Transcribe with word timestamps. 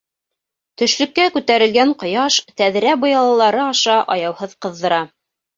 Төшлөккә 0.81 1.25
күтәрелгән 1.35 1.93
ҡояш 2.05 2.37
тәҙрә 2.63 2.97
быялалары 3.05 3.63
аша 3.67 3.99
аяуһыҙ 4.17 4.61
ҡыҙҙыра. 4.67 5.03